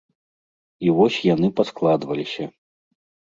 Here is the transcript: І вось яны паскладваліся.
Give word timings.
І 0.85 0.93
вось 0.99 1.17
яны 1.33 1.47
паскладваліся. 1.59 2.45